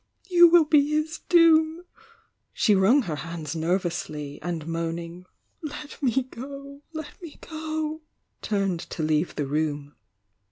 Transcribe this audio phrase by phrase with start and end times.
[0.31, 1.85] —you will be his doom!"
[2.53, 5.25] She wrung her hands nervously, and moan ing,
[5.61, 8.01] "Let me go!— let me go!"
[8.41, 9.93] turned to leave the room.